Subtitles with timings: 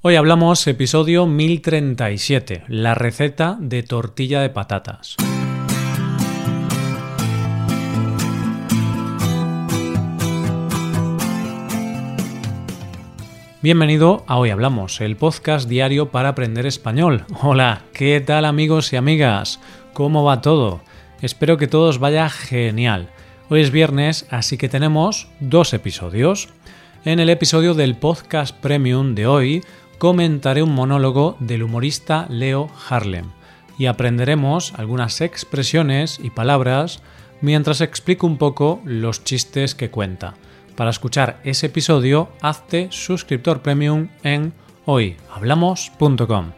[0.00, 5.16] Hoy hablamos episodio 1037, la receta de tortilla de patatas.
[13.60, 17.24] Bienvenido a Hoy Hablamos, el podcast diario para aprender español.
[17.42, 19.58] Hola, ¿qué tal amigos y amigas?
[19.94, 20.80] ¿Cómo va todo?
[21.22, 23.08] Espero que todos vaya genial.
[23.48, 26.50] Hoy es viernes, así que tenemos dos episodios.
[27.04, 29.62] En el episodio del podcast premium de hoy
[29.98, 33.26] comentaré un monólogo del humorista Leo Harlem
[33.78, 37.02] y aprenderemos algunas expresiones y palabras
[37.40, 40.34] mientras explico un poco los chistes que cuenta.
[40.76, 44.52] Para escuchar ese episodio, hazte suscriptor premium en
[44.84, 46.52] hoyhablamos.com.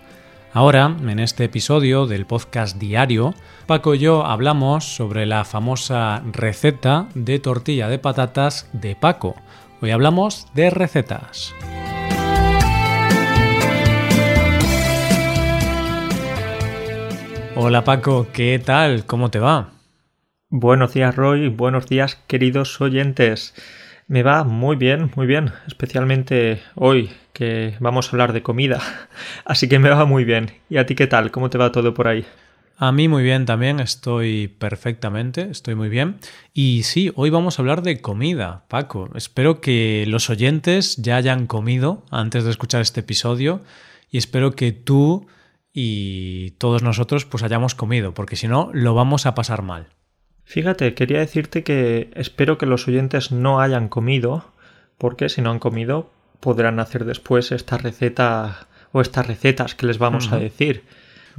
[0.52, 3.34] Ahora, en este episodio del podcast diario,
[3.66, 9.36] Paco y yo hablamos sobre la famosa receta de tortilla de patatas de Paco.
[9.80, 11.54] Hoy hablamos de recetas.
[17.62, 19.04] Hola Paco, ¿qué tal?
[19.04, 19.74] ¿Cómo te va?
[20.48, 23.54] Buenos días Roy, buenos días queridos oyentes.
[24.08, 28.80] Me va muy bien, muy bien, especialmente hoy que vamos a hablar de comida.
[29.44, 30.52] Así que me va muy bien.
[30.70, 31.30] ¿Y a ti qué tal?
[31.30, 32.24] ¿Cómo te va todo por ahí?
[32.78, 36.16] A mí muy bien también, estoy perfectamente, estoy muy bien.
[36.54, 39.10] Y sí, hoy vamos a hablar de comida, Paco.
[39.14, 43.60] Espero que los oyentes ya hayan comido antes de escuchar este episodio
[44.10, 45.26] y espero que tú
[45.82, 49.86] y todos nosotros pues hayamos comido, porque si no lo vamos a pasar mal.
[50.44, 54.52] Fíjate, quería decirte que espero que los oyentes no hayan comido,
[54.98, 59.96] porque si no han comido podrán hacer después esta receta o estas recetas que les
[59.96, 60.84] vamos a decir.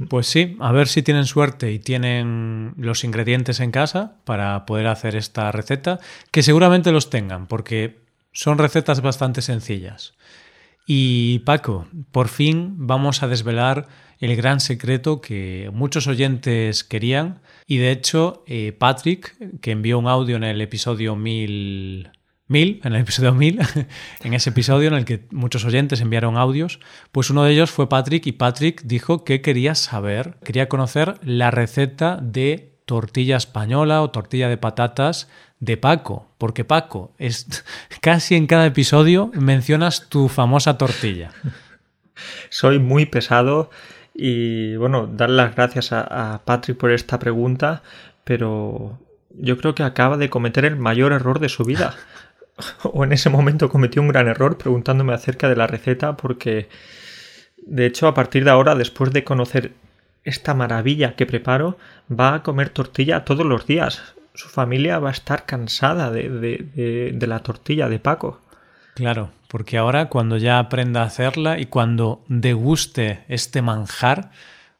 [0.08, 4.88] Pues sí, a ver si tienen suerte y tienen los ingredientes en casa para poder
[4.88, 6.00] hacer esta receta,
[6.32, 8.00] que seguramente los tengan, porque
[8.32, 10.14] son recetas bastante sencillas.
[10.86, 13.88] Y Paco, por fin vamos a desvelar
[14.18, 17.40] el gran secreto que muchos oyentes querían.
[17.66, 22.10] Y de hecho, eh, Patrick, que envió un audio en el episodio 1000,
[22.54, 23.60] en el episodio 1000,
[24.24, 26.78] en ese episodio en el que muchos oyentes enviaron audios,
[27.10, 31.50] pues uno de ellos fue Patrick y Patrick dijo que quería saber, quería conocer la
[31.50, 35.28] receta de tortilla española o tortilla de patatas
[35.62, 37.64] de Paco, porque Paco, es
[38.00, 41.30] casi en cada episodio mencionas tu famosa tortilla.
[42.50, 43.70] Soy muy pesado
[44.12, 47.84] y bueno, dar las gracias a, a Patrick por esta pregunta,
[48.24, 48.98] pero
[49.38, 51.94] yo creo que acaba de cometer el mayor error de su vida.
[52.82, 56.68] o en ese momento cometió un gran error preguntándome acerca de la receta porque
[57.64, 59.74] de hecho a partir de ahora después de conocer
[60.24, 61.78] esta maravilla que preparo
[62.10, 67.26] va a comer tortilla todos los días su familia va a estar cansada de, de,
[67.26, 68.40] la tortilla de Paco.
[68.94, 74.30] Claro, porque ahora cuando ya aprenda a hacerla y cuando deguste este manjar,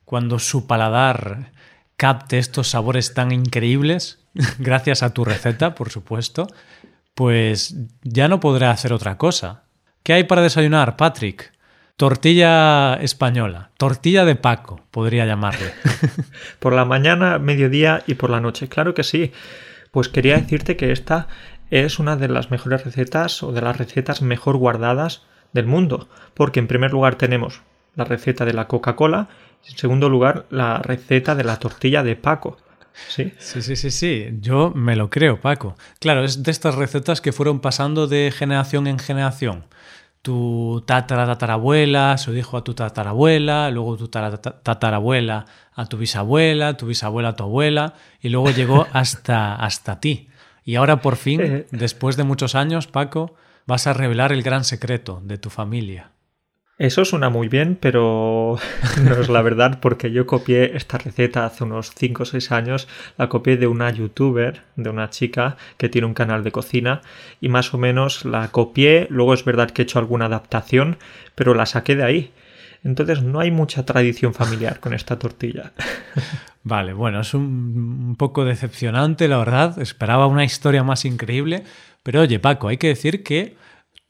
[0.05, 1.53] cuando su paladar
[1.97, 4.19] capte estos sabores tan increíbles,
[4.59, 6.47] gracias a tu receta, por supuesto,
[7.15, 9.65] pues ya no podrá hacer otra cosa.
[10.03, 11.53] ¿Qué hay para desayunar, Patrick?
[11.97, 15.73] Tortilla española, tortilla de Paco, podría llamarle.
[16.59, 19.33] por la mañana, mediodía y por la noche, claro que sí.
[19.91, 21.29] Pues quería decirte que esta
[21.71, 25.23] es una de las mejores recetas o de las recetas mejor guardadas
[25.53, 27.63] del mundo, porque en primer lugar tenemos
[27.95, 29.29] la receta de la Coca-Cola
[29.67, 32.57] y en segundo lugar la receta de la tortilla de Paco.
[33.09, 33.33] ¿Sí?
[33.39, 34.29] sí, sí, sí, sí.
[34.41, 35.77] Yo me lo creo, Paco.
[35.99, 39.65] Claro, es de estas recetas que fueron pasando de generación en generación
[40.23, 46.87] tu tatarabuela se lo dijo a tu tatarabuela, luego tu tatarabuela a tu bisabuela, tu
[46.87, 50.29] bisabuela a tu abuela, y luego llegó hasta, hasta ti.
[50.65, 53.35] Y ahora por fin, después de muchos años, Paco,
[53.67, 56.12] vas a revelar el gran secreto de tu familia.
[56.83, 58.59] Eso suena muy bien, pero
[59.05, 62.89] no es la verdad porque yo copié esta receta hace unos 5 o 6 años,
[63.17, 67.01] la copié de una youtuber, de una chica que tiene un canal de cocina
[67.41, 70.97] y más o menos la copié, luego es verdad que he hecho alguna adaptación,
[71.37, 72.33] pero la saqué de ahí.
[72.83, 75.71] Entonces no hay mucha tradición familiar con esta tortilla.
[76.65, 79.81] Vale, bueno, es un, poco decepcionante, la verdad.
[79.81, 81.63] Esperaba una historia más increíble.
[82.03, 83.55] Pero oye, Paco, hay que decir que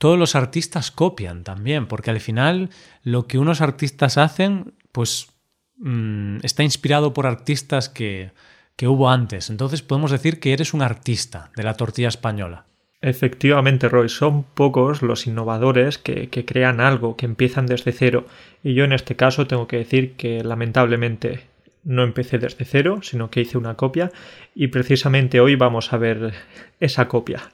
[0.02, 2.70] todos los artistas copian también, porque al final
[3.04, 5.28] lo que unos artistas hacen, pues
[5.76, 8.32] mm, está inspirado por artistas que,
[8.74, 9.48] que hubo antes.
[9.48, 12.66] Entonces podemos decir que eres un artista de la tortilla española.
[13.00, 18.26] Efectivamente, Roy, son pocos los innovadores que, que, crean algo, que empiezan desde cero.
[18.64, 21.44] Y yo en este caso tengo que decir que lamentablemente
[21.84, 24.10] no empecé desde cero, sino que hice una copia
[24.54, 26.32] y precisamente hoy vamos a ver
[26.80, 27.50] esa copia.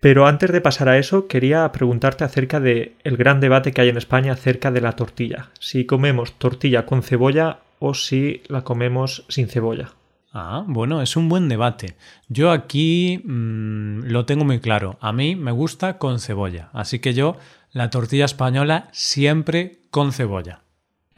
[0.00, 3.88] Pero antes de pasar a eso, quería preguntarte acerca de el gran debate que hay
[3.88, 5.50] en España acerca de la tortilla.
[5.58, 9.92] Si comemos tortilla con cebolla o si la comemos sin cebolla.
[10.32, 11.96] Ah, bueno, es un buen debate.
[12.28, 14.98] Yo aquí mmm, lo tengo muy claro.
[15.00, 16.68] A mí me gusta con cebolla.
[16.72, 17.36] Así que yo
[17.72, 20.62] la tortilla española siempre con cebolla.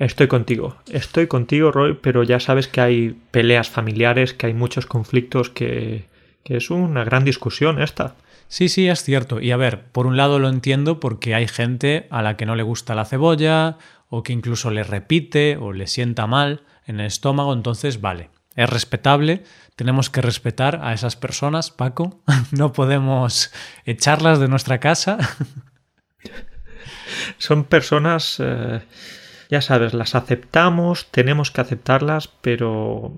[0.01, 4.87] Estoy contigo, estoy contigo, Roy, pero ya sabes que hay peleas familiares, que hay muchos
[4.87, 6.07] conflictos, que,
[6.43, 8.15] que es una gran discusión esta.
[8.49, 9.43] Sí, sí, es cierto.
[9.43, 12.57] Y a ver, por un lado lo entiendo porque hay gente a la que no
[12.57, 13.77] le gusta la cebolla
[14.09, 18.71] o que incluso le repite o le sienta mal en el estómago, entonces vale, es
[18.71, 19.45] respetable,
[19.77, 22.23] tenemos que respetar a esas personas, Paco,
[22.53, 23.53] no podemos
[23.85, 25.19] echarlas de nuestra casa.
[27.39, 28.81] Son personas, eh,
[29.51, 33.13] ya sabes, las aceptamos, tenemos que aceptarlas, pero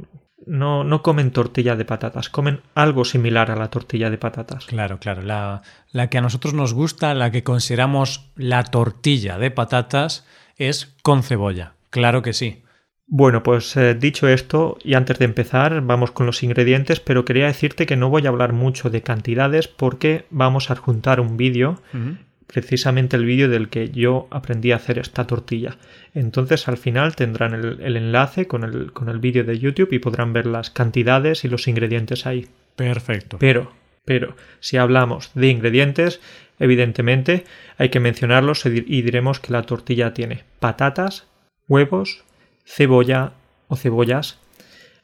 [0.47, 4.67] no, no comen tortilla de patatas, comen algo similar a la tortilla de patatas.
[4.67, 9.51] Claro, claro, la, la que a nosotros nos gusta, la que consideramos la tortilla de
[9.51, 10.27] patatas,
[10.57, 12.63] es con cebolla, claro que sí.
[13.07, 17.47] Bueno, pues eh, dicho esto, y antes de empezar, vamos con los ingredientes, pero quería
[17.47, 21.83] decirte que no voy a hablar mucho de cantidades porque vamos a adjuntar un vídeo,
[21.93, 22.19] uh -huh.
[22.53, 25.79] Precisamente el vídeo del que yo aprendí a hacer esta tortilla.
[26.15, 29.99] Entonces al final tendrán el, el enlace con el, con el vídeo de YouTube y
[29.99, 32.49] podrán ver las cantidades y los ingredientes ahí.
[32.77, 33.39] Perfecto.
[33.39, 33.73] Pero,
[34.05, 36.21] pero, si hablamos de ingredientes,
[36.59, 37.45] evidentemente
[37.79, 41.27] hay que mencionarlos y diremos que la tortilla tiene patatas,
[41.69, 42.25] huevos,
[42.65, 43.33] cebolla
[43.69, 44.39] o cebollas,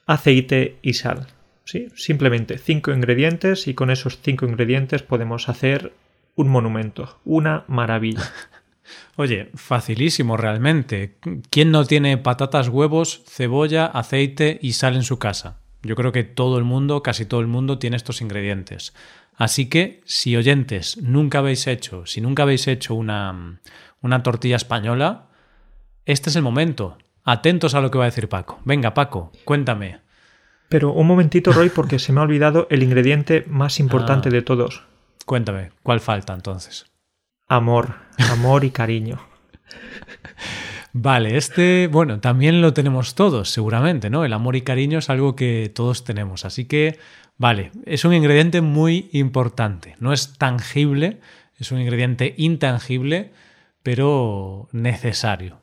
[0.06, 1.26] aceite y sal.
[1.64, 1.88] ¿Sí?
[1.96, 5.92] Simplemente cinco ingredientes y con esos cinco ingredientes podemos hacer
[6.38, 8.22] un monumento, una maravilla.
[9.16, 11.18] Oye, facilísimo realmente.
[11.50, 15.58] ¿Quién no tiene patatas, huevos, cebolla, aceite y sal en su casa?
[15.82, 18.94] Yo creo que todo el mundo, casi todo el mundo, tiene estos ingredientes.
[19.34, 23.60] Así que, si oyentes nunca habéis hecho, si nunca habéis hecho una,
[24.00, 25.26] una tortilla española,
[26.06, 26.98] este es el momento.
[27.24, 28.60] Atentos a lo que va a decir Paco.
[28.64, 29.98] Venga, Paco, cuéntame.
[30.68, 34.42] Pero un momentito, Roy, porque se me ha olvidado el ingrediente más importante ah, de
[34.42, 34.87] todos.
[35.28, 36.86] Cuéntame, ¿cuál falta entonces?
[37.48, 37.96] Amor,
[38.32, 39.20] amor y cariño.
[40.94, 44.24] Vale, este, bueno, también lo tenemos todos, seguramente, ¿no?
[44.24, 46.46] El amor y cariño es algo que todos tenemos.
[46.46, 46.98] Así que,
[47.36, 49.96] vale, es un ingrediente muy importante.
[50.00, 51.20] No es tangible,
[51.58, 53.30] es un ingrediente intangible,
[53.82, 55.60] pero necesario.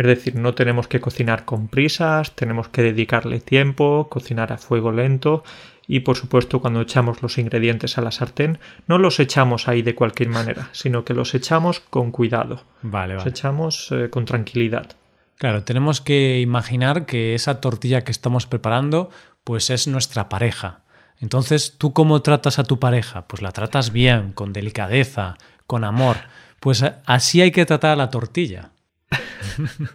[0.00, 4.92] Es decir, no tenemos que cocinar con prisas, tenemos que dedicarle tiempo, cocinar a fuego
[4.92, 5.44] lento
[5.86, 9.94] y por supuesto cuando echamos los ingredientes a la sartén no los echamos ahí de
[9.94, 12.64] cualquier manera, sino que los echamos con cuidado.
[12.80, 13.30] Vale, los vale.
[13.30, 14.96] echamos eh, con tranquilidad.
[15.36, 19.10] Claro, tenemos que imaginar que esa tortilla que estamos preparando
[19.44, 20.80] pues es nuestra pareja.
[21.18, 23.26] Entonces, ¿tú cómo tratas a tu pareja?
[23.26, 25.36] Pues la tratas bien, con delicadeza,
[25.66, 26.16] con amor.
[26.58, 28.70] Pues así hay que tratar a la tortilla.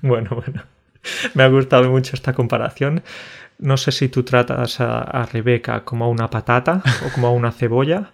[0.02, 0.64] Bueno, bueno.
[1.34, 3.04] Me ha gustado mucho esta comparación.
[3.58, 7.32] No sé si tú tratas a, a, Rebeca como a una patata o como a
[7.32, 8.12] una cebolla.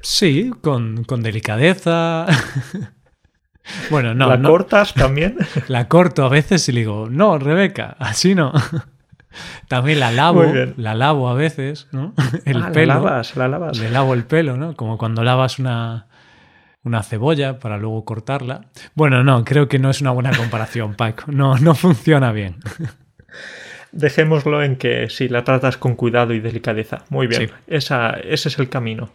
[0.00, 2.26] Sí, con, con delicadeza.
[3.90, 4.28] bueno, no.
[4.28, 4.48] ¿La no.
[4.48, 5.36] cortas también?
[5.68, 8.52] La corto a veces y le digo, no, Rebeca, así no.
[9.68, 10.44] También la lavo,
[10.76, 12.14] la lavo a veces, ¿no?
[12.44, 12.94] El ah, pelo.
[12.94, 13.78] La lavas, la lavas.
[13.78, 14.76] Le lavo el pelo, ¿no?
[14.76, 16.06] Como cuando lavas una,
[16.84, 18.66] una cebolla para luego cortarla.
[18.94, 21.30] Bueno, no, creo que no es una buena comparación, Paco.
[21.30, 22.56] No, no funciona bien.
[23.92, 27.04] Dejémoslo en que si la tratas con cuidado y delicadeza.
[27.10, 27.54] Muy bien, sí.
[27.66, 29.10] Esa, ese es el camino.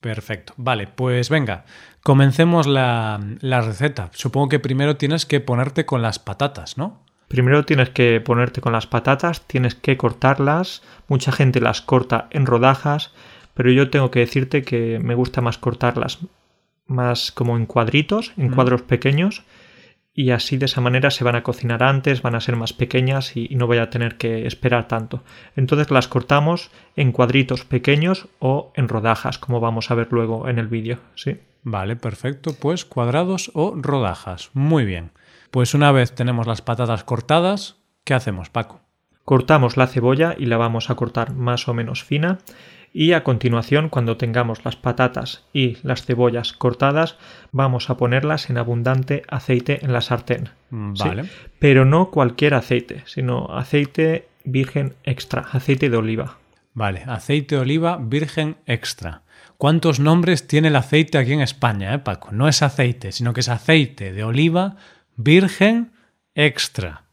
[0.00, 0.54] Perfecto.
[0.56, 1.64] Vale, pues venga,
[2.02, 4.10] comencemos la, la receta.
[4.12, 7.04] Supongo que primero tienes que ponerte con las patatas, ¿no?
[7.28, 10.82] Primero tienes que ponerte con las patatas, tienes que cortarlas.
[11.08, 13.12] Mucha gente las corta en rodajas,
[13.54, 16.18] pero yo tengo que decirte que me gusta más cortarlas
[16.92, 18.54] más como en cuadritos, en mm.
[18.54, 19.44] cuadros pequeños,
[20.14, 23.36] y así de esa manera se van a cocinar antes, van a ser más pequeñas
[23.36, 25.24] y, y, no voy a tener que esperar tanto.
[25.56, 30.58] Entonces las cortamos en cuadritos pequeños o en rodajas, como vamos a ver luego en
[30.58, 31.38] el vídeo, ¿sí?
[31.62, 32.54] Vale, perfecto.
[32.58, 34.50] Pues cuadrados o rodajas.
[34.52, 35.12] Muy bien.
[35.50, 38.80] Pues una vez tenemos las patatas cortadas, ¿qué hacemos, Paco?
[39.24, 42.38] Cortamos la cebolla y la vamos a cortar más o menos fina
[42.92, 47.16] y a continuación cuando tengamos las patatas y las cebollas cortadas
[47.50, 50.50] vamos a ponerlas en abundante aceite en la sartén.
[50.70, 51.24] Vale.
[51.24, 51.30] ¿sí?
[51.58, 56.38] Pero no cualquier aceite, sino aceite virgen extra, aceite de oliva.
[56.74, 59.22] Vale, aceite de oliva virgen extra.
[59.58, 62.32] ¿Cuántos nombres tiene el aceite aquí en España, eh, Paco?
[62.32, 64.76] No es aceite, sino que es aceite de oliva
[65.16, 65.92] virgen
[66.34, 67.04] extra.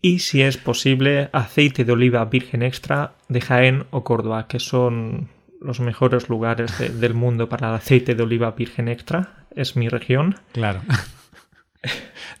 [0.00, 5.28] Y si es posible aceite de oliva virgen extra de Jaén o Córdoba, que son
[5.60, 9.46] los mejores lugares del mundo para el aceite de oliva virgen extra.
[9.54, 10.36] Es mi región.
[10.52, 10.82] Claro.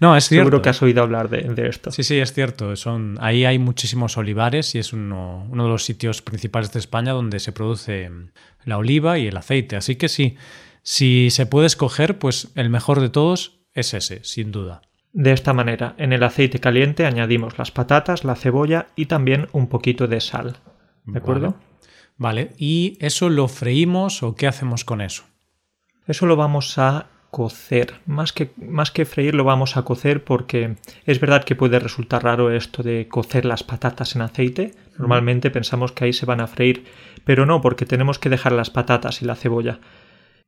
[0.00, 0.44] No, es cierto.
[0.46, 1.90] Seguro que has oído hablar de, esto.
[1.90, 2.74] Sí, sí, es cierto.
[2.76, 7.12] Son, ahí hay muchísimos olivares y es uno, uno, de los sitios principales de España
[7.12, 8.10] donde se produce
[8.64, 9.76] la oliva y el aceite.
[9.76, 10.36] Así que sí,
[10.82, 14.82] si se puede escoger, pues el mejor de todos es ese, sin duda.
[15.12, 19.68] De esta manera, en el aceite caliente añadimos las patatas, la cebolla y también un
[19.68, 20.58] poquito de sal.
[21.04, 21.56] ¿De acuerdo?
[22.16, 25.24] Vale, ¿y eso lo freímos o qué hacemos con eso?
[26.06, 27.94] Eso lo vamos a cocer.
[28.06, 32.24] Más que, más que freír lo vamos a cocer porque es verdad que puede resultar
[32.24, 34.74] raro esto de cocer las patatas en aceite.
[34.96, 36.84] Normalmente pensamos que ahí se van a freír,
[37.24, 39.80] pero no, porque tenemos que dejar las patatas y la cebolla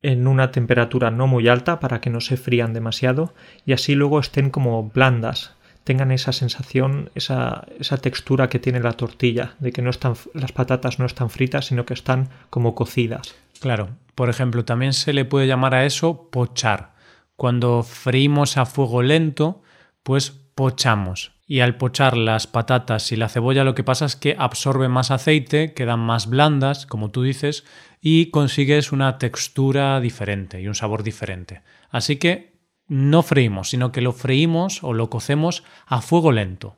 [0.03, 3.35] en una temperatura no muy alta para que no se frían demasiado
[3.67, 5.55] y así luego estén como blandas,
[5.85, 10.53] tengan esa sensación, esa, esa textura que tiene la tortilla, de que no están, las
[10.53, 13.35] patatas no están fritas, sino que están como cocidas.
[13.61, 16.93] Claro, por ejemplo, también se le puede llamar a eso pochar.
[17.37, 19.63] Cuando freímos a fuego lento,
[20.03, 21.33] pues pochamos.
[21.47, 25.11] Y al pochar las patatas y la cebolla lo que pasa es que absorbe más
[25.11, 27.65] aceite, quedan más blandas, como tú dices,
[28.01, 31.63] y consigues una textura diferente y un sabor diferente.
[31.91, 32.53] Así que
[32.89, 36.77] no freímos, sino que lo freímos o lo cocemos a fuego lento.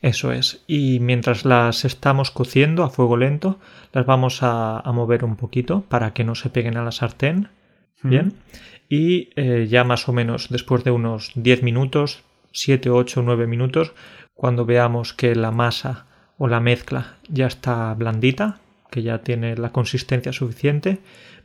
[0.00, 0.64] Eso es.
[0.66, 3.58] Y mientras las estamos cociendo a fuego lento,
[3.92, 7.48] las vamos a, mover un poquito para que no se peguen a la sartén.
[8.02, 8.34] Bien.
[8.88, 13.92] Y eh, ya más o menos después de unos 10 minutos, 7, 8, 9 minutos,
[14.34, 16.06] cuando veamos que la masa
[16.38, 20.98] o la mezcla ya está blandita, que ya tiene la consistencia suficiente,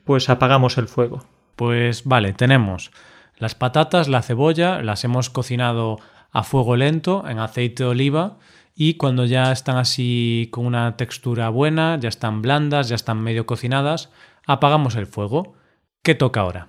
[0.03, 1.25] pues apagamos el fuego.
[1.55, 2.91] Pues vale, tenemos
[3.38, 6.00] las patatas, la cebolla, las hemos cocinado
[6.31, 8.38] a fuego lento en aceite de oliva
[8.75, 13.45] y cuando ya están así con una textura buena, ya están blandas, ya están medio
[13.45, 14.12] cocinadas,
[14.45, 15.55] apagamos el fuego.
[16.03, 16.67] ¿Qué toca ahora?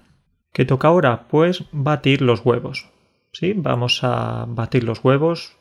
[0.52, 1.28] ¿Qué toca ahora?
[1.28, 2.90] Pues batir los huevos.
[3.32, 3.54] ¿Sí?
[3.56, 5.56] Vamos a batir los huevos,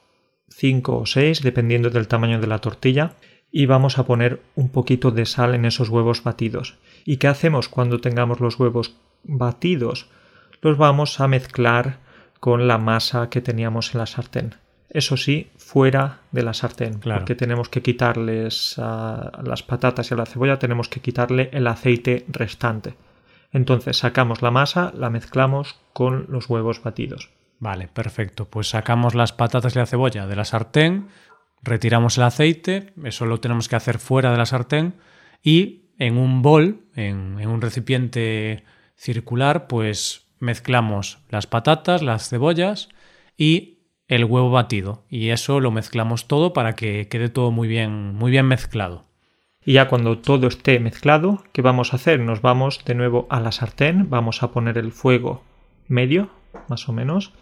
[0.49, 3.15] 5 o 6, dependiendo del tamaño de la tortilla
[3.51, 6.77] y vamos a poner un poquito de sal en esos huevos batidos.
[7.05, 10.07] ¿Y qué hacemos cuando tengamos los huevos batidos?
[10.61, 11.99] Los vamos a mezclar
[12.39, 14.55] con la masa que teníamos en la sartén.
[14.89, 20.17] Eso sí, fuera de la sartén, porque tenemos que quitarles a las patatas y a
[20.17, 22.95] la cebolla, tenemos que quitarle el aceite restante.
[23.53, 27.29] Entonces sacamos la masa, la mezclamos con los huevos batidos.
[27.59, 28.45] Vale, perfecto.
[28.45, 31.07] Pues sacamos las patatas y la cebolla de la sartén,
[31.61, 34.95] retiramos el aceite, eso lo tenemos que hacer fuera de la sartén
[35.43, 38.63] y en un bol, en, un recipiente
[38.95, 42.89] circular, pues mezclamos las patatas, las cebollas
[43.37, 48.15] y el huevo batido y eso lo mezclamos todo para que quede todo muy bien,
[48.15, 49.05] muy bien mezclado.
[49.63, 52.19] Y ya cuando todo esté mezclado, ¿qué vamos a hacer?
[52.19, 55.43] Nos vamos de nuevo a la sartén, vamos a poner el fuego
[55.87, 56.31] medio,
[56.67, 57.33] más o menos,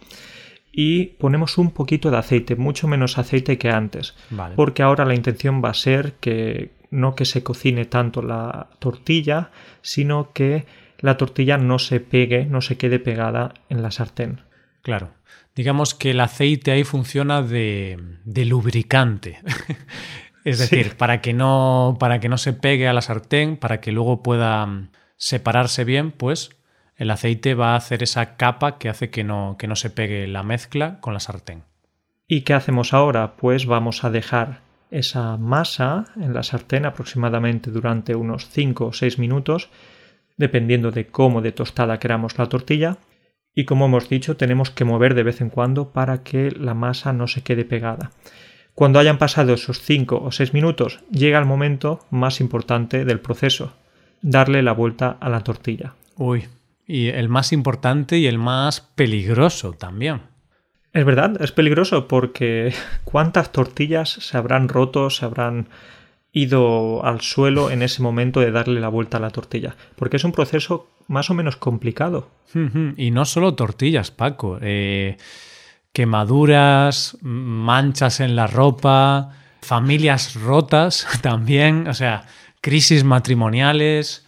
[0.71, 4.15] y ponemos un poquito de aceite, mucho menos aceite que antes,
[4.55, 9.51] porque ahora la intención va a ser que no que se cocine tanto la tortilla,
[9.81, 10.65] sino que
[10.99, 14.41] la tortilla no se pegue, no se quede pegada en la sartén.
[14.81, 15.11] Claro.
[15.55, 19.39] Digamos que el aceite ahí funciona de, de lubricante.
[20.43, 23.91] es decir, para, que no, para que no se pegue a la sartén, para que
[23.91, 26.51] luego pueda separarse bien, pues
[26.99, 30.27] el aceite va a hacer esa capa que hace que no, que no se pegue
[30.27, 31.63] la mezcla con la sartén.
[32.27, 33.37] ¿Y qué hacemos ahora?
[33.37, 34.59] Pues vamos a dejar
[34.91, 39.69] esa masa en la sartén aproximadamente durante unos 5 o 6 minutos,
[40.35, 42.97] dependiendo de cómo de tostada queramos la tortilla.
[43.55, 47.13] Y como hemos dicho, tenemos que mover de vez en cuando para que la masa
[47.13, 48.11] no se quede pegada.
[48.75, 53.73] Cuando hayan pasado esos 5 o 6 minutos, llega el momento más importante del proceso,
[54.21, 55.93] darle la vuelta a la tortilla.
[56.17, 56.45] Uy,
[56.89, 60.23] y el más importante y el más peligroso también.
[60.91, 65.67] Es verdad, es peligroso porque cuántas tortillas se habrán roto, se habrán
[66.31, 69.75] ido al suelo en ese momento de darle la vuelta a la tortilla.
[69.95, 72.31] Porque es un proceso más o menos complicado.
[72.97, 74.57] Y no solo tortillas, Paco.
[74.59, 75.17] Eh,
[75.93, 79.29] quemaduras, manchas en la ropa,
[79.61, 82.25] familias rotas también, o sea,
[82.61, 84.25] crisis matrimoniales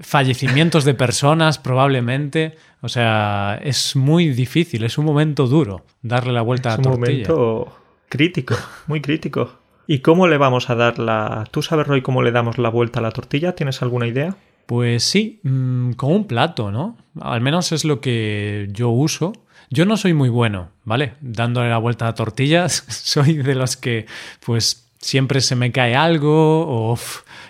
[0.00, 2.56] fallecimientos de personas probablemente.
[2.80, 7.22] O sea, es muy difícil, es un momento duro darle la vuelta a la tortilla.
[7.22, 7.76] Es un momento
[8.08, 8.54] crítico,
[8.86, 9.58] muy crítico.
[9.86, 11.46] ¿Y cómo le vamos a dar la...
[11.50, 13.54] ¿Tú sabes, Roy, cómo le damos la vuelta a la tortilla?
[13.54, 14.36] ¿Tienes alguna idea?
[14.66, 16.96] Pues sí, mm, con un plato, ¿no?
[17.20, 19.32] Al menos es lo que yo uso.
[19.70, 21.14] Yo no soy muy bueno, ¿vale?
[21.20, 24.06] Dándole la vuelta a tortillas, soy de los que
[24.44, 26.98] pues siempre se me cae algo o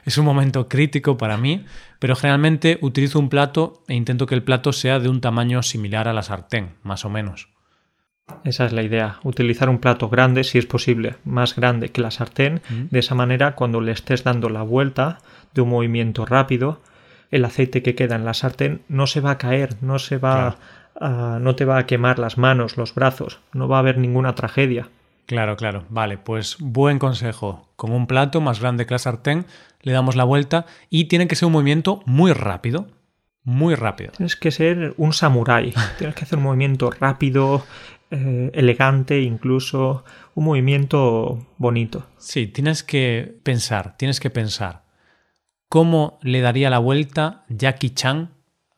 [0.04, 1.64] es un momento crítico para mí,
[2.00, 6.08] pero generalmente utilizo un plato e intento que el plato sea de un tamaño similar
[6.08, 7.48] a la sartén, más o menos.
[8.42, 12.10] Esa es la idea, utilizar un plato grande, si es posible, más grande que la
[12.10, 12.60] sartén.
[12.90, 15.18] De esa manera, cuando le estés dando la vuelta
[15.54, 16.80] de un movimiento rápido,
[17.30, 20.56] el aceite que queda en la sartén no se va a caer, no se va
[20.98, 24.34] a, no te va a quemar las manos, los brazos, no va a haber ninguna
[24.34, 24.88] tragedia.
[25.26, 25.84] Claro, claro.
[25.88, 27.68] Vale, pues buen consejo.
[27.76, 29.46] Con un plato más grande que la sartén,
[29.82, 32.88] le damos la vuelta y tiene que ser un movimiento muy rápido.
[33.42, 34.12] Muy rápido.
[34.12, 35.74] Tienes que ser un samurái.
[35.98, 37.64] Tienes que hacer un movimiento rápido,
[38.10, 40.04] eh, elegante, incluso
[40.34, 42.06] un movimiento bonito.
[42.18, 44.84] Sí, tienes que pensar, tienes que pensar.
[45.68, 48.30] ¿Cómo le daría la vuelta Jackie Chan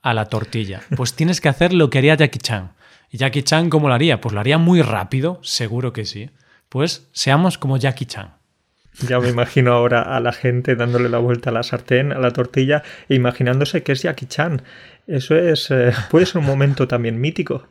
[0.02, 0.80] a la tortilla?
[0.96, 2.72] Pues tienes que hacer lo que haría Jackie Chan.
[3.10, 4.20] ¿Y Jackie Chan cómo lo haría?
[4.20, 6.30] Pues lo haría muy rápido, seguro que sí.
[6.68, 8.34] Pues seamos como Jackie Chan.
[9.06, 12.30] Ya me imagino ahora a la gente dándole la vuelta a la sartén, a la
[12.30, 14.62] tortilla, e imaginándose que es Jackie Chan.
[15.06, 15.70] Eso es.
[15.70, 17.66] Eh, puede ser un momento también mítico.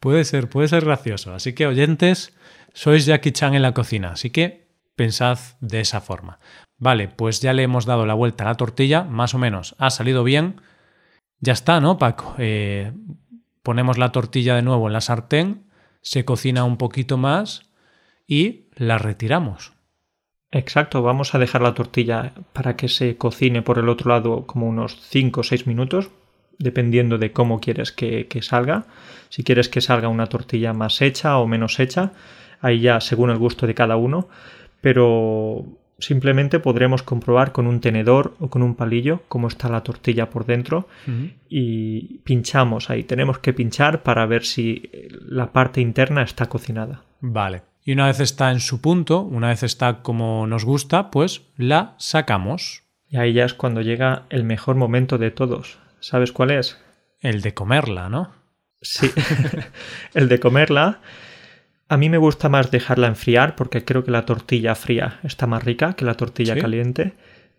[0.00, 1.34] Puede ser, puede ser gracioso.
[1.34, 2.34] Así que, oyentes,
[2.72, 4.12] sois Jackie Chan en la cocina.
[4.12, 6.38] Así que pensad de esa forma.
[6.78, 9.90] Vale, pues ya le hemos dado la vuelta a la tortilla, más o menos ha
[9.90, 10.60] salido bien.
[11.40, 12.34] Ya está, ¿no, Paco?
[12.38, 12.92] Eh,
[13.64, 15.64] ponemos la tortilla de nuevo en la sartén,
[16.02, 17.62] se cocina un poquito más
[18.28, 19.72] y la retiramos.
[20.52, 24.68] Exacto, vamos a dejar la tortilla para que se cocine por el otro lado como
[24.68, 26.10] unos 5 o 6 minutos,
[26.58, 28.84] dependiendo de cómo quieres que, que, salga.
[29.30, 32.12] Si quieres que salga una tortilla más hecha o menos hecha,
[32.60, 34.28] ahí ya según el gusto de cada uno,
[34.82, 35.64] pero
[35.98, 40.46] simplemente podremos comprobar con un tenedor o con un palillo cómo está la tortilla por
[40.46, 40.88] dentro
[41.48, 43.04] y pinchamos ahí.
[43.04, 44.90] Tenemos que pinchar para ver si
[45.26, 47.04] la parte interna está cocinada.
[47.20, 47.62] Vale.
[47.84, 51.94] Y una vez está en su punto, una vez está como nos gusta, pues la
[51.98, 52.82] sacamos.
[53.08, 55.78] Y ahí ya es cuando llega el mejor momento de todos.
[56.00, 56.78] ¿Sabes cuál es?
[57.20, 58.32] El de comerla, ¿no?
[58.80, 59.10] Sí,
[60.14, 61.00] el de comerla
[61.94, 65.62] a mí me gusta más dejarla enfriar porque creo que la tortilla fría está más
[65.62, 67.14] rica que la tortilla caliente,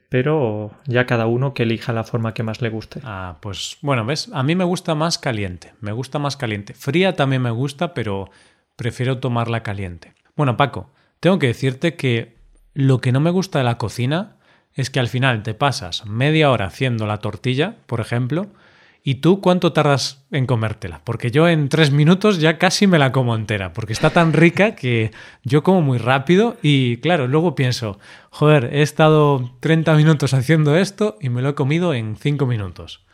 [0.09, 2.99] pero ya cada uno que elija la forma que más le guste.
[3.05, 6.73] Ah, pues bueno, ves, a mí me gusta más caliente, me gusta más caliente.
[6.73, 8.29] Fría también me gusta, pero
[8.75, 10.13] prefiero tomarla caliente.
[10.35, 10.89] Bueno, Paco,
[11.21, 12.35] tengo que decirte que
[12.73, 14.35] lo que no me gusta de la cocina
[14.73, 18.47] es que al final te pasas media hora haciendo la tortilla, por ejemplo,
[19.07, 21.01] ¿Y tú cuánto tardas en comértela?
[21.03, 24.73] Porque yo en tres minutos ya casi me la como entera, porque está tan rica
[24.73, 25.11] que
[25.43, 27.99] yo como muy rápido y claro, luego pienso,
[28.31, 33.04] joder, he estado 30 minutos haciendo esto y me lo he comido en cinco minutos.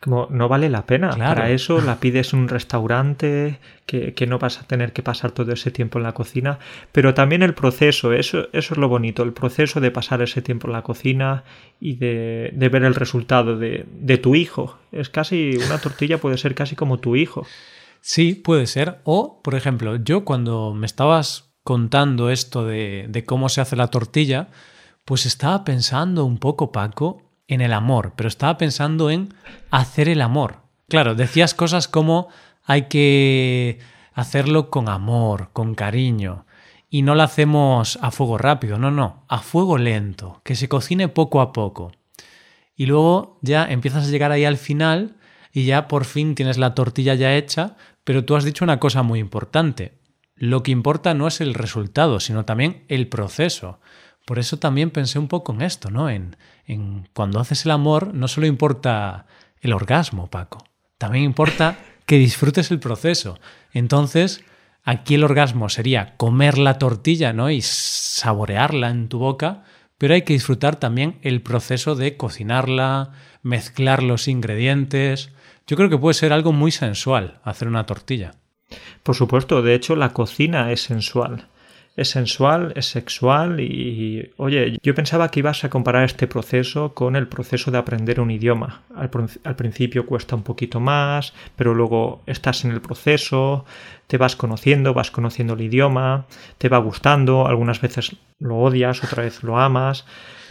[0.00, 1.10] Como no vale la pena.
[1.10, 5.32] Para eso la pides en un restaurante, que, que, no vas a tener que pasar
[5.32, 6.60] todo ese tiempo en la cocina.
[6.92, 10.68] Pero también el proceso, eso, eso es lo bonito, el proceso de pasar ese tiempo
[10.68, 11.42] en la cocina
[11.80, 14.78] y de, de ver el resultado de, de, tu hijo.
[14.92, 17.44] Es casi, una tortilla puede ser casi como tu hijo.
[18.00, 19.00] Sí, puede ser.
[19.04, 23.88] O, por ejemplo, yo cuando me estabas contando esto de, de cómo se hace la
[23.88, 24.48] tortilla,
[25.04, 29.34] pues estaba pensando un poco, Paco, en el amor, pero estaba pensando en
[29.70, 30.58] hacer el amor.
[30.88, 32.28] Claro, decías cosas como
[32.64, 33.80] hay que
[34.12, 36.46] hacerlo con amor, con cariño,
[36.90, 41.08] y no lo hacemos a fuego rápido, no, no, a fuego lento, que se cocine
[41.08, 41.92] poco a poco.
[42.76, 45.16] Y luego ya empiezas a llegar ahí al final
[45.52, 49.02] y ya por fin tienes la tortilla ya hecha, pero tú has dicho una cosa
[49.02, 49.98] muy importante.
[50.36, 53.80] Lo que importa no es el resultado, sino también el proceso.
[54.28, 56.10] Por eso también pensé un poco en esto, ¿no?
[56.10, 56.36] En,
[56.66, 59.24] en cuando haces el amor no solo importa
[59.62, 60.62] el orgasmo, Paco,
[60.98, 63.38] también importa que disfrutes el proceso.
[63.72, 64.44] Entonces,
[64.84, 67.50] aquí el orgasmo sería comer la tortilla, ¿no?
[67.50, 69.64] Y saborearla en tu boca,
[69.96, 73.12] pero hay que disfrutar también el proceso de cocinarla,
[73.42, 75.32] mezclar los ingredientes.
[75.66, 78.34] Yo creo que puede ser algo muy sensual hacer una tortilla.
[79.02, 81.48] Por supuesto, de hecho la cocina es sensual
[81.98, 87.16] es sensual, es sexual y, oye, yo pensaba que ibas a comparar este proceso con
[87.16, 88.82] el proceso de aprender un idioma.
[88.94, 89.10] Al,
[89.42, 93.64] al, principio cuesta un poquito más, pero luego estás en el proceso,
[94.06, 96.26] te vas conociendo, vas conociendo el idioma,
[96.58, 100.06] te va gustando, algunas veces lo odias, otra vez lo amas.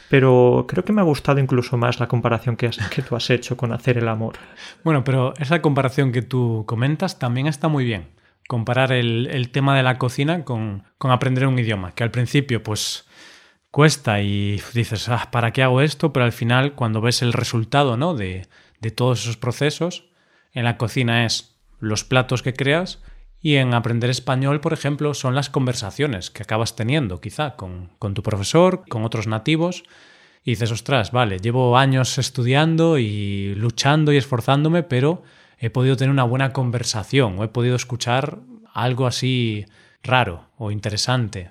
[0.09, 3.55] Pero creo que me ha gustado incluso más la comparación que, que tú has hecho
[3.55, 4.35] con hacer el amor.
[4.83, 8.16] Bueno, pero esa comparación que tú comentas también está muy bien
[8.47, 13.05] comparar el, tema de la cocina con, aprender un idioma, que al principio pues
[13.71, 16.13] cuesta y dices, ah, ¿para qué hago esto?
[16.13, 18.15] Pero al final cuando ves el resultado ¿no?
[18.15, 18.47] de,
[18.79, 20.09] de todos esos procesos,
[20.53, 22.99] en la cocina es los platos que creas
[23.39, 28.15] Y en aprender español, por ejemplo, son las conversaciones que acabas teniendo, quizá, con, con
[28.15, 29.83] tu profesor, con otros nativos.
[30.43, 35.21] Y dices, ostras, vale, llevo años estudiando y luchando y esforzándome, pero
[35.59, 38.39] he podido tener una buena conversación o he podido escuchar
[38.73, 39.65] algo así
[40.03, 41.49] raro o interesante.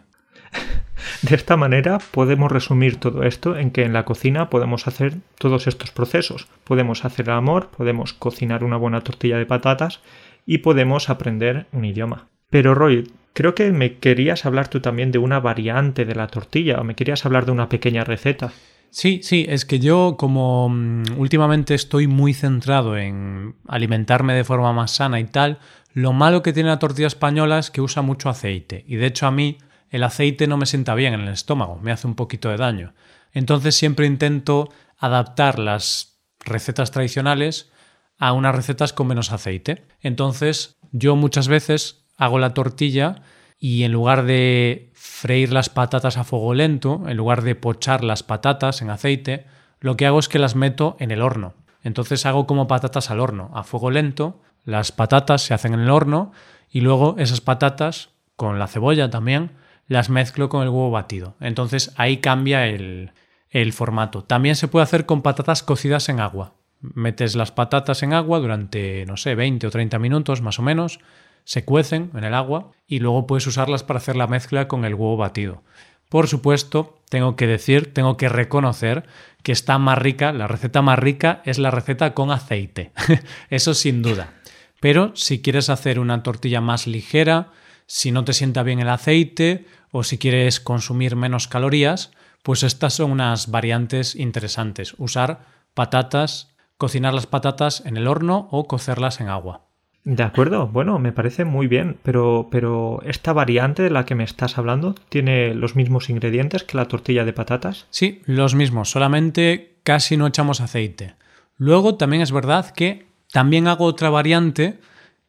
[1.22, 5.66] De esta manera podemos resumir todo esto en que en la cocina podemos hacer todos
[5.66, 6.46] estos procesos.
[6.64, 10.00] Podemos hacer el amor, podemos cocinar una buena tortilla de patatas
[10.46, 12.28] y podemos aprender un idioma.
[12.50, 16.80] Pero Roy, creo que me querías hablar tú también de una variante de la tortilla
[16.80, 18.52] o me querías hablar de una pequeña receta.
[18.90, 24.72] Sí, sí, es que yo como mm, últimamente estoy muy centrado en alimentarme de forma
[24.72, 25.58] más sana y tal,
[25.92, 29.26] lo malo que tiene la tortilla española es que usa mucho aceite y de hecho
[29.26, 29.58] a mí
[29.90, 32.94] el aceite no me sienta bien en el estómago, me hace un poquito de daño.
[33.32, 37.70] Entonces siempre intento adaptar las recetas tradicionales
[38.18, 39.86] a unas recetas con menos aceite.
[40.00, 43.22] Entonces yo muchas veces hago la tortilla
[43.58, 48.22] y en lugar de freír las patatas a fuego lento, en lugar de pochar las
[48.22, 49.46] patatas en aceite,
[49.80, 51.54] lo que hago es que las meto en el horno.
[51.82, 55.90] Entonces hago como patatas al horno, a fuego lento, las patatas se hacen en el
[55.90, 56.32] horno
[56.70, 59.52] y luego esas patatas, con la cebolla también,
[59.86, 61.36] las mezclo con el huevo batido.
[61.40, 63.12] Entonces ahí cambia el,
[63.50, 64.24] el formato.
[64.24, 66.54] También se puede hacer con patatas cocidas en agua.
[66.80, 70.98] Metes las patatas en agua durante, no sé, 20 o 30 minutos más o menos,
[71.46, 74.94] se cuecen en el agua y luego puedes usarlas para hacer la mezcla con el
[74.94, 75.62] huevo batido.
[76.08, 79.06] Por supuesto, tengo que decir, tengo que reconocer
[79.44, 82.90] que está más rica, la receta más rica es la receta con aceite.
[83.48, 84.34] Eso sin duda.
[84.80, 87.52] Pero si quieres hacer una tortilla más ligera,
[87.86, 92.10] si no te sienta bien el aceite o si quieres consumir menos calorías,
[92.42, 94.94] pues estas son unas variantes interesantes.
[94.98, 99.65] Usar patatas, cocinar las patatas en el horno o cocerlas en agua.
[100.06, 104.22] De acuerdo, bueno, me parece muy bien, pero, pero esta variante de la que me
[104.22, 107.88] estás hablando tiene los mismos ingredientes que la tortilla de patatas.
[107.90, 111.16] Sí, los mismos, solamente casi no echamos aceite.
[111.56, 114.78] Luego también es verdad que también hago otra variante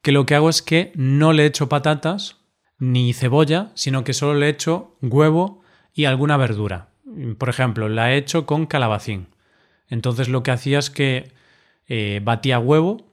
[0.03, 2.37] que lo que hago es que no le echo patatas
[2.77, 6.89] ni cebolla, sino que solo le echo huevo y alguna verdura.
[7.39, 9.25] Por ejemplo, la he hecho con calabacín.
[9.89, 11.31] Entonces lo que hacía es que
[11.87, 13.06] eh, batía huevo,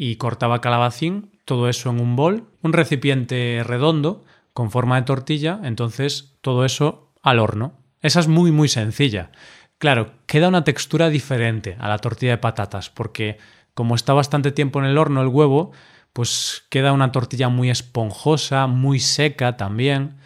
[0.00, 5.60] y cortaba calabacín, todo eso en un bol, un recipiente redondo con forma de tortilla,
[5.64, 7.72] entonces todo eso al horno.
[8.00, 9.32] Esa es muy muy sencilla.
[9.78, 13.38] Claro, queda una textura diferente a la tortilla de patatas porque
[13.74, 15.72] como está bastante tiempo en el horno el huevo,
[16.12, 20.18] pues queda una tortilla muy esponjosa, muy seca también,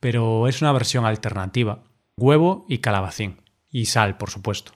[0.00, 1.84] pero es una versión alternativa.
[2.16, 3.42] Huevo y calabacín.
[3.70, 4.72] Y sal, por supuesto.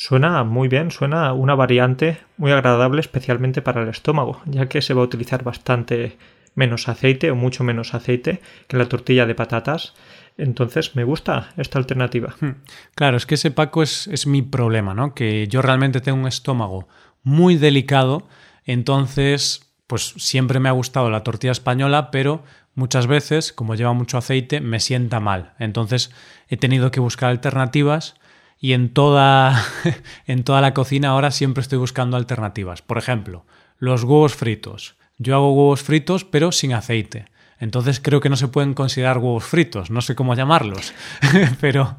[0.00, 4.94] Suena muy bien, suena una variante muy agradable especialmente para el estómago, ya que se
[4.94, 6.16] va a utilizar bastante
[6.54, 9.94] menos aceite o mucho menos aceite que la tortilla de patatas.
[10.36, 12.36] Entonces me gusta esta alternativa.
[12.40, 12.62] Hmm.
[12.94, 15.16] Claro, es que ese Paco es, es mi problema, ¿no?
[15.16, 16.86] Que yo realmente tengo un estómago
[17.24, 18.28] muy delicado,
[18.64, 22.44] entonces pues siempre me ha gustado la tortilla española, pero
[22.76, 25.54] muchas veces, como lleva mucho aceite, me sienta mal.
[25.58, 26.12] Entonces
[26.46, 28.14] he tenido que buscar alternativas
[28.60, 29.64] y en toda,
[30.26, 32.82] en toda la cocina ahora siempre estoy buscando alternativas.
[32.82, 33.44] Por ejemplo,
[33.78, 34.96] los huevos fritos.
[35.18, 37.26] Yo hago huevos fritos pero sin aceite.
[37.60, 40.94] Entonces creo que no se pueden considerar huevos fritos, no sé cómo llamarlos,
[41.60, 41.96] pero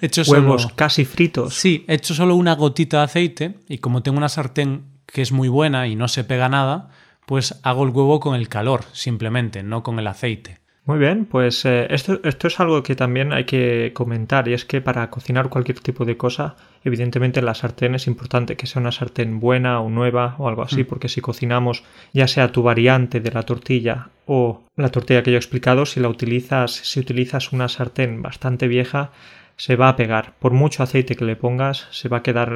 [0.00, 1.54] he hecho huevos casi fritos.
[1.54, 5.32] Sí, he hecho solo una gotita de aceite y como tengo una sartén que es
[5.32, 6.90] muy buena y no se pega nada,
[7.26, 10.60] pues hago el huevo con el calor, simplemente, no con el aceite.
[10.88, 14.64] Muy bien, pues eh, esto, esto es algo que también hay que comentar y es
[14.64, 18.90] que para cocinar cualquier tipo de cosa, evidentemente la sartén es importante que sea una
[18.90, 20.86] sartén buena o nueva o algo así, mm.
[20.86, 25.36] porque si cocinamos ya sea tu variante de la tortilla o la tortilla que yo
[25.36, 29.10] he explicado, si la utilizas, si utilizas una sartén bastante vieja,
[29.58, 30.38] se va a pegar.
[30.38, 32.50] Por mucho aceite que le pongas, se va a quedar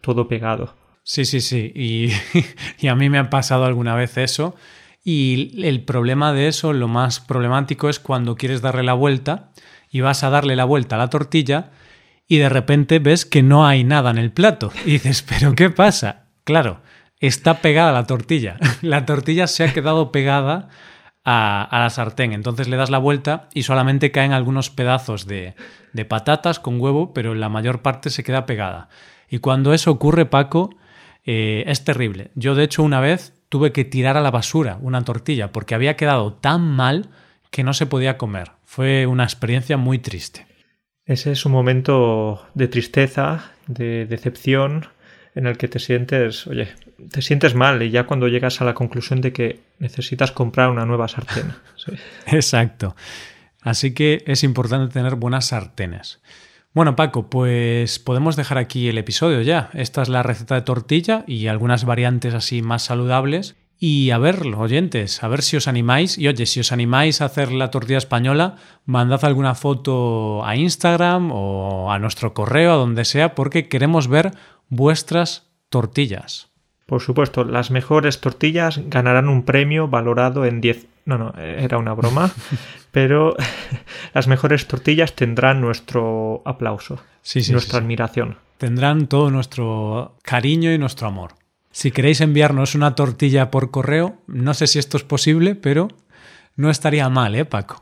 [0.00, 0.72] todo pegado.
[1.02, 1.70] Sí, sí, sí.
[1.74, 2.08] Y,
[2.80, 4.54] y a mí me ha pasado alguna vez eso
[5.04, 9.50] y el problema de eso, lo más problemático es cuando quieres darle la vuelta
[9.90, 11.70] y vas a darle la vuelta a la tortilla
[12.26, 14.72] y de repente ves que no hay nada en el plato.
[14.86, 16.24] Y dices, ¿pero qué pasa?
[16.44, 16.80] Claro,
[17.20, 18.56] está pegada la tortilla.
[18.82, 20.68] La tortilla se ha quedado pegada
[21.24, 22.32] a, la sartén.
[22.32, 25.54] Entonces le das la vuelta y solamente caen algunos pedazos de,
[25.92, 28.88] de patatas con huevo, pero la mayor parte se queda pegada.
[29.28, 30.70] Y cuando eso ocurre, Paco,
[31.24, 32.30] eh, es terrible.
[32.34, 35.94] Yo, de hecho, una vez tuve que tirar a la basura una tortilla porque había
[35.94, 37.10] quedado tan mal
[37.52, 38.50] que no se podía comer.
[38.64, 40.44] Fue una experiencia muy triste.
[41.06, 44.88] Ese es un momento de tristeza, de decepción,
[45.36, 46.66] en el que te sientes, oye,
[47.12, 50.84] te sientes mal y ya cuando llegas a la conclusión de que necesitas comprar una
[50.84, 51.52] nueva sartén.
[52.26, 52.96] Exacto.
[53.60, 56.20] Así que es importante tener buenas sartenes.
[56.74, 59.70] Bueno, Paco, pues podemos dejar aquí el episodio ya.
[59.74, 63.54] Esta es la receta de tortilla y algunas variantes así más saludables.
[63.78, 66.18] Y a ver, oyentes, a ver si os animáis.
[66.18, 68.56] Y oye, si os animáis a hacer la tortilla española,
[68.86, 74.32] mandad alguna foto a Instagram o a nuestro correo, a donde sea, porque queremos ver
[74.68, 76.53] vuestras tortillas.
[76.86, 80.86] Por supuesto, las mejores tortillas ganarán un premio valorado en 10...
[81.06, 82.30] No, no, era una broma.
[82.94, 83.34] pero
[84.14, 88.38] las mejores tortillas tendrán nuestro aplauso, sí, sí, nuestra admiración.
[88.56, 91.32] Tendrán todo nuestro cariño y nuestro amor.
[91.72, 95.88] Si queréis enviarnos una tortilla por correo, no sé si esto es posible, pero
[96.54, 97.80] no estaría mal, ¿eh, Paco?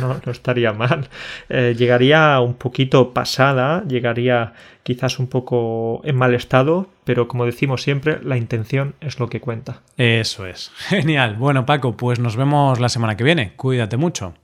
[0.00, 1.08] No, no estaría mal.
[1.48, 7.82] Eh, llegaría un poquito pasada, llegaría quizás un poco en mal estado, pero como decimos
[7.82, 9.82] siempre, la intención es lo que cuenta.
[9.96, 10.70] Eso es.
[10.88, 11.36] Genial.
[11.36, 13.54] Bueno, Paco, pues nos vemos la semana que viene.
[13.56, 14.34] Cuídate mucho.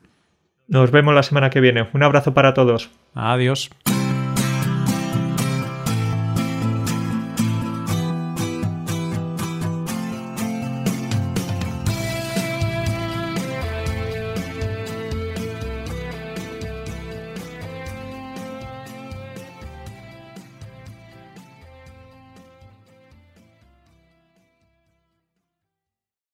[0.67, 1.89] Nos vemos la semana que viene.
[1.93, 2.91] Un abrazo para todos.
[3.15, 3.71] Adiós.